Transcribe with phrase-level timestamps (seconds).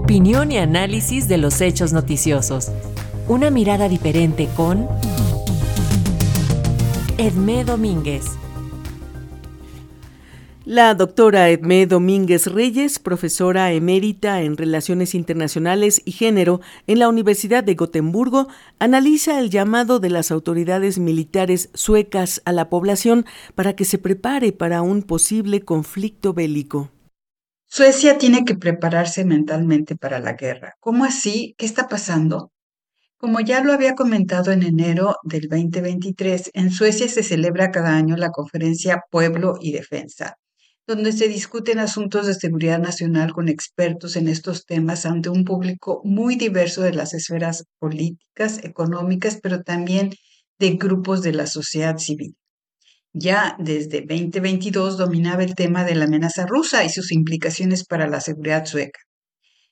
[0.00, 2.70] Opinión y análisis de los hechos noticiosos.
[3.26, 4.88] Una mirada diferente con
[7.18, 8.24] Edmé Domínguez.
[10.64, 17.64] La doctora Edmé Domínguez Reyes, profesora emérita en Relaciones Internacionales y Género en la Universidad
[17.64, 18.46] de Gotemburgo,
[18.78, 23.26] analiza el llamado de las autoridades militares suecas a la población
[23.56, 26.88] para que se prepare para un posible conflicto bélico.
[27.70, 30.74] Suecia tiene que prepararse mentalmente para la guerra.
[30.80, 31.54] ¿Cómo así?
[31.58, 32.50] ¿Qué está pasando?
[33.18, 38.16] Como ya lo había comentado en enero del 2023, en Suecia se celebra cada año
[38.16, 40.36] la conferencia Pueblo y Defensa
[40.88, 46.00] donde se discuten asuntos de seguridad nacional con expertos en estos temas ante un público
[46.02, 50.14] muy diverso de las esferas políticas, económicas, pero también
[50.58, 52.34] de grupos de la sociedad civil.
[53.20, 58.20] Ya desde 2022 dominaba el tema de la amenaza rusa y sus implicaciones para la
[58.20, 59.00] seguridad sueca.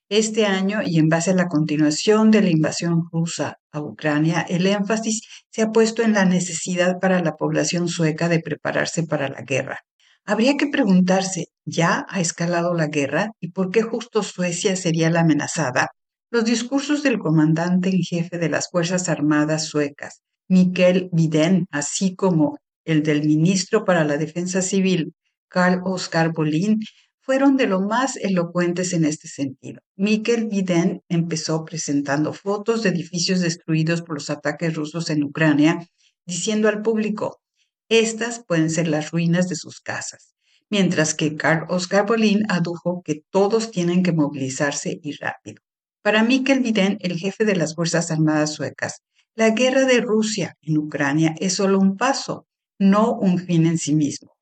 [0.08, 4.66] Este año, y en base a la continuación de la invasión rusa a Ucrania, el
[4.66, 9.42] énfasis se ha puesto en la necesidad para la población sueca de prepararse para la
[9.42, 9.78] guerra.
[10.24, 15.20] Habría que preguntarse, ¿ya ha escalado la guerra y por qué justo Suecia sería la
[15.20, 15.90] amenazada?
[16.30, 22.58] Los discursos del comandante en jefe de las Fuerzas Armadas suecas, Mikael Biden, así como
[22.86, 25.12] el del ministro para la Defensa Civil,
[25.48, 26.80] Carl Oskar Bolin,
[27.20, 29.80] fueron de lo más elocuentes en este sentido.
[29.96, 35.84] Mikkel Biden empezó presentando fotos de edificios destruidos por los ataques rusos en Ucrania,
[36.24, 37.40] diciendo al público,
[37.88, 40.34] estas pueden ser las ruinas de sus casas,
[40.70, 45.60] mientras que Carl Oscar Bolin adujo que todos tienen que movilizarse y rápido.
[46.02, 49.02] Para Mikkel Biden, el jefe de las Fuerzas Armadas suecas,
[49.34, 52.46] la guerra de Rusia en Ucrania es solo un paso,
[52.78, 54.36] no un fin en sí mismo.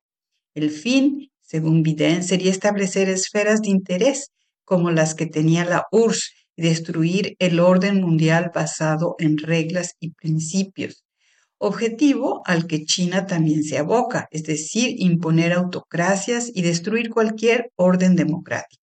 [0.53, 4.31] El fin, según Biden, sería establecer esferas de interés
[4.63, 10.11] como las que tenía la URSS y destruir el orden mundial basado en reglas y
[10.11, 11.03] principios,
[11.57, 18.15] objetivo al que China también se aboca, es decir, imponer autocracias y destruir cualquier orden
[18.15, 18.81] democrático.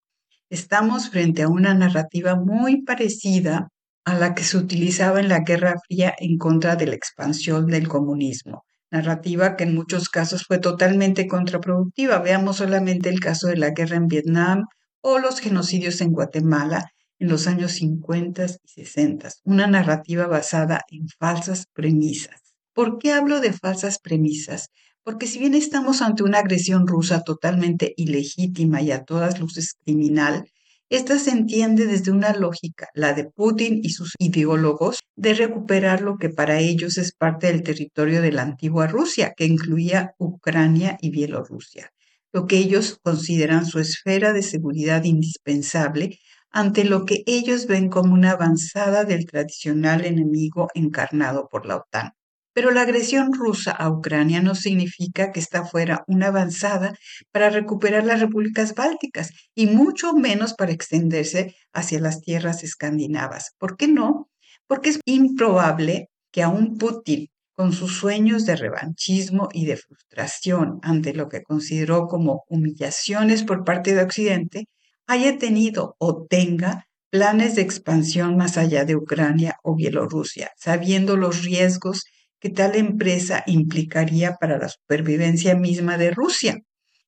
[0.51, 3.69] Estamos frente a una narrativa muy parecida
[4.05, 7.89] a la que se utilizaba en la Guerra Fría en contra de la expansión del
[7.89, 12.19] comunismo, narrativa que en muchos casos fue totalmente contraproductiva.
[12.19, 14.67] Veamos solamente el caso de la guerra en Vietnam
[15.01, 21.09] o los genocidios en Guatemala en los años 50 y 60, una narrativa basada en
[21.19, 22.55] falsas premisas.
[22.75, 24.69] ¿Por qué hablo de falsas premisas?
[25.05, 30.45] Porque si bien estamos ante una agresión rusa totalmente ilegítima y a todas luces criminal,
[30.93, 36.19] esta se entiende desde una lógica, la de Putin y sus ideólogos, de recuperar lo
[36.19, 41.09] que para ellos es parte del territorio de la antigua Rusia, que incluía Ucrania y
[41.09, 41.91] Bielorrusia,
[42.31, 46.19] lo que ellos consideran su esfera de seguridad indispensable
[46.51, 52.13] ante lo que ellos ven como una avanzada del tradicional enemigo encarnado por la OTAN.
[52.55, 56.95] Pero la agresión rusa a Ucrania no significa que está fuera una avanzada
[57.31, 63.53] para recuperar las repúblicas bálticas y mucho menos para extenderse hacia las tierras escandinavas.
[63.59, 64.29] ¿Por qué no?
[64.67, 71.15] Porque es improbable que aún Putin, con sus sueños de revanchismo y de frustración ante
[71.15, 74.67] lo que consideró como humillaciones por parte de Occidente,
[75.07, 81.45] haya tenido o tenga planes de expansión más allá de Ucrania o Bielorrusia, sabiendo los
[81.45, 82.05] riesgos
[82.43, 86.59] que tal empresa implicaría para la supervivencia misma de Rusia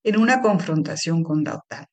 [0.04, 1.86] en una confrontación con la OTAN.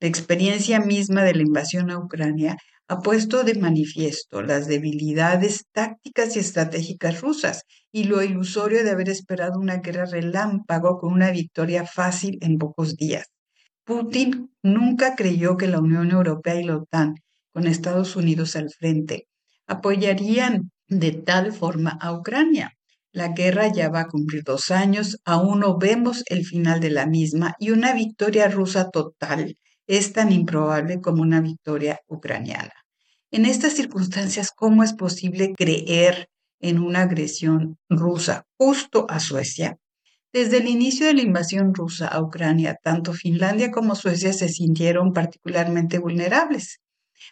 [0.00, 2.56] La experiencia misma de la invasión a Ucrania
[2.88, 9.10] ha puesto de manifiesto las debilidades tácticas y estratégicas rusas y lo ilusorio de haber
[9.10, 13.26] esperado una guerra relámpago con una victoria fácil en pocos días.
[13.84, 17.14] Putin nunca creyó que la Unión Europea y la OTAN,
[17.52, 19.28] con Estados Unidos al frente,
[19.68, 22.74] apoyarían de tal forma a Ucrania.
[23.12, 27.06] La guerra ya va a cumplir dos años, aún no vemos el final de la
[27.06, 32.74] misma y una victoria rusa total es tan improbable como una victoria ucraniana.
[33.30, 36.28] En estas circunstancias, ¿cómo es posible creer
[36.60, 39.78] en una agresión rusa justo a Suecia?
[40.30, 45.14] Desde el inicio de la invasión rusa a Ucrania, tanto Finlandia como Suecia se sintieron
[45.14, 46.80] particularmente vulnerables.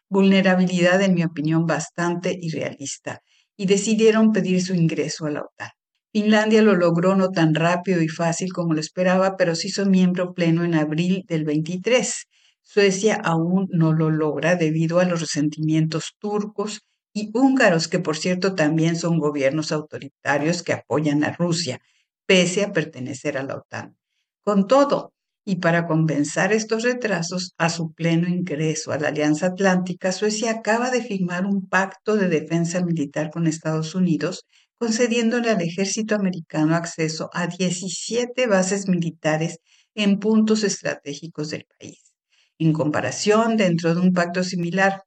[0.08, 3.20] Vulnerabilidad, en mi opinión, bastante irrealista
[3.56, 5.70] y decidieron pedir su ingreso a la OTAN.
[6.12, 10.32] Finlandia lo logró no tan rápido y fácil como lo esperaba, pero se hizo miembro
[10.32, 12.26] pleno en abril del 23.
[12.62, 16.80] Suecia aún no lo logra debido a los resentimientos turcos
[17.12, 21.80] y húngaros, que por cierto también son gobiernos autoritarios que apoyan a Rusia,
[22.26, 23.96] pese a pertenecer a la OTAN.
[24.42, 25.12] Con todo,
[25.48, 30.90] Y para compensar estos retrasos a su pleno ingreso a la Alianza Atlántica, Suecia acaba
[30.90, 34.44] de firmar un pacto de defensa militar con Estados Unidos,
[34.76, 39.58] concediéndole al ejército americano acceso a 17 bases militares
[39.94, 42.12] en puntos estratégicos del país.
[42.58, 45.04] En comparación, dentro de un pacto similar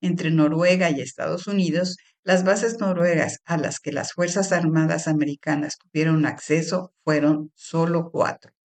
[0.00, 5.76] entre Noruega y Estados Unidos, las bases noruegas a las que las Fuerzas Armadas americanas
[5.78, 8.55] tuvieron acceso fueron solo cuatro.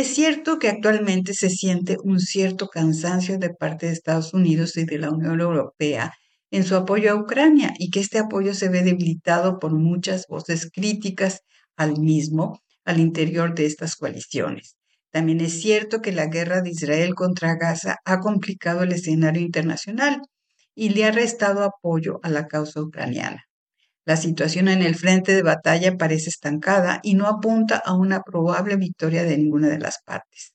[0.00, 4.86] Es cierto que actualmente se siente un cierto cansancio de parte de Estados Unidos y
[4.86, 6.14] de la Unión Europea
[6.50, 10.70] en su apoyo a Ucrania y que este apoyo se ve debilitado por muchas voces
[10.72, 11.42] críticas
[11.76, 14.78] al mismo al interior de estas coaliciones.
[15.10, 20.22] También es cierto que la guerra de Israel contra Gaza ha complicado el escenario internacional
[20.74, 23.49] y le ha restado apoyo a la causa ucraniana.
[24.06, 28.76] La situación en el frente de batalla parece estancada y no apunta a una probable
[28.76, 30.54] victoria de ninguna de las partes.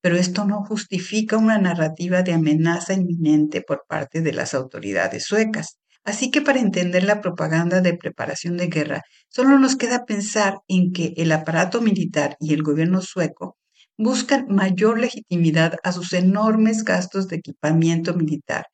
[0.00, 5.78] Pero esto no justifica una narrativa de amenaza inminente por parte de las autoridades suecas.
[6.04, 10.92] Así que para entender la propaganda de preparación de guerra, solo nos queda pensar en
[10.92, 13.58] que el aparato militar y el gobierno sueco
[13.98, 18.66] buscan mayor legitimidad a sus enormes gastos de equipamiento militar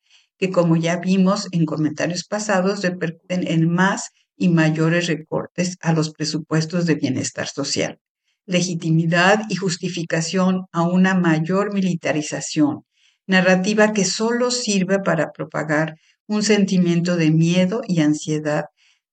[0.43, 6.11] que como ya vimos en comentarios pasados, repercuten en más y mayores recortes a los
[6.11, 8.01] presupuestos de bienestar social,
[8.45, 12.81] legitimidad y justificación a una mayor militarización,
[13.25, 15.95] narrativa que solo sirve para propagar
[16.27, 18.65] un sentimiento de miedo y ansiedad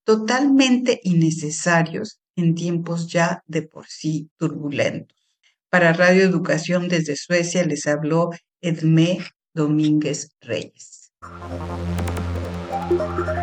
[0.03, 5.17] totalmente innecesarios en tiempos ya de por sí turbulentos.
[5.69, 8.31] Para Radio Educación desde Suecia les habló
[8.61, 9.21] Edmé
[9.55, 11.00] Domínguez Reyes.
[11.23, 13.40] Thank you.